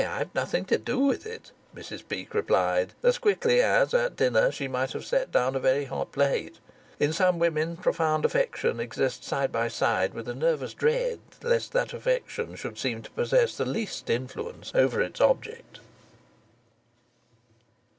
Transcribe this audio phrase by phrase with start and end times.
[0.01, 4.51] "Nay, I've nothing to do with it," Mrs Peake replied, as quickly as at dinner
[4.51, 6.57] she might have set down a very hot plate.
[6.99, 11.93] In some women profound affection exists side by side with a nervous dread lest that
[11.93, 15.79] affection should seem to possess the least influence over its object.